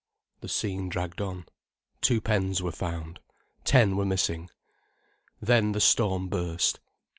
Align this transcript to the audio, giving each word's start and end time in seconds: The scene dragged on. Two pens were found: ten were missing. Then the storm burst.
The 0.39 0.47
scene 0.49 0.89
dragged 0.89 1.21
on. 1.21 1.45
Two 2.01 2.21
pens 2.21 2.59
were 2.59 2.71
found: 2.71 3.19
ten 3.63 3.95
were 3.95 4.03
missing. 4.03 4.49
Then 5.39 5.73
the 5.73 5.79
storm 5.79 6.27
burst. 6.27 6.79